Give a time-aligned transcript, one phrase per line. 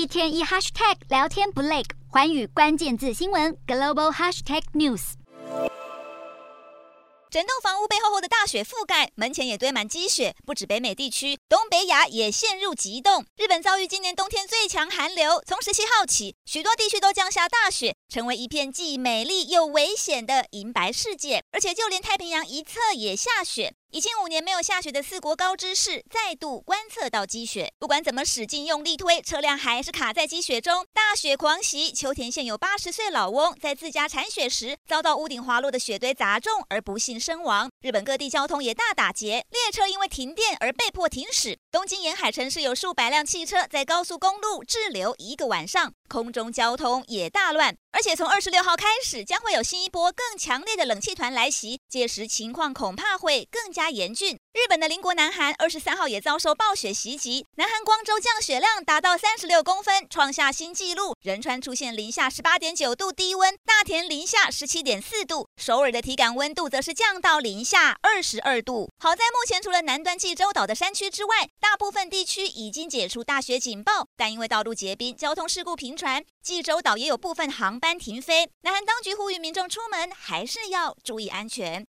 [0.00, 5.12] 一天一 hashtag 聊天不累，寰宇关键字新闻 global hashtag news。
[7.30, 10.34] 整栋房屋被厚厚的大雪覆盖，门前也堆满积雪。
[10.46, 13.26] 不止北美地区，东北亚也陷入急冻。
[13.36, 21.44] 日本遭遇今年冬天最强寒流，从十七号起，许多地区都降下大雪，成为一片既美丽又危险的银白世界。
[21.52, 23.74] 而且就连太平洋一侧也下雪。
[23.92, 30.86] 已经五年没有下雪的四国高知市再度观测到积雪，不管怎么使劲用力推，车辆还是卡在积雪中。
[30.94, 37.68] 大雪狂袭，秋田县有八十岁老翁在自家铲雪时遭到屋顶滑落的雪堆砸中而不幸身亡。
[37.80, 41.58] 日本各地交通也大打劫，列车因为停电而被迫停驶。
[41.72, 47.74] 东京沿海城市有数百辆汽车在高速公路滞留一个晚上，空中交通也大乱。
[47.92, 54.38] 而且从二十六号开始，将会有新一波更强烈的冷气团来袭，届时情况恐怕会更加严峻。
[54.52, 61.14] 日本的邻国南韩二十三号也遭受暴雪袭击，南韩光州降雪量达到三十六公分，创下新纪录。
[61.20, 68.90] 仁川出现零下十八点九度低温，大田零下十七点四度，首尔的体感温度则是降到零下二十二度。
[68.98, 78.48] 好在目前除了南端济州岛的山区之外，大部分地区已经解除大雪警报，但因为道路结冰，交通事故频传，济州岛也有部分航班停飞。
[78.60, 81.78] 南韩当局呼吁民众出门还是要注意安全。